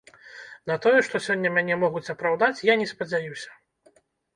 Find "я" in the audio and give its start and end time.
2.73-2.81